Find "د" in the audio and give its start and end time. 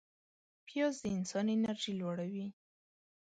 1.03-1.05